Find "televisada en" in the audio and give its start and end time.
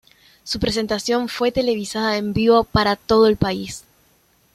1.51-2.33